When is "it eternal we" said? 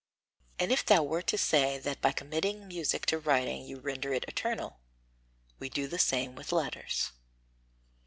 4.15-5.69